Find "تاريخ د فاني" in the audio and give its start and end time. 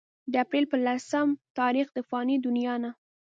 1.59-2.35